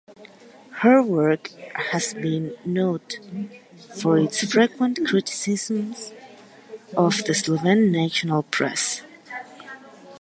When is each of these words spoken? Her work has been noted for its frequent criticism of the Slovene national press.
Her 0.79 1.03
work 1.03 1.51
has 1.75 2.15
been 2.15 2.55
noted 2.65 3.51
for 3.99 4.17
its 4.17 4.51
frequent 4.51 5.05
criticism 5.07 5.93
of 6.97 7.23
the 7.25 7.35
Slovene 7.35 7.91
national 7.91 8.41
press. 8.41 9.03